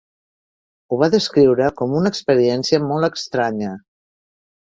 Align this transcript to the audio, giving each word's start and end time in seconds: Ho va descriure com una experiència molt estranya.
Ho 0.93 0.97
va 1.01 1.09
descriure 1.15 1.67
com 1.81 1.93
una 1.99 2.11
experiència 2.15 2.81
molt 2.87 3.09
estranya. 3.09 3.77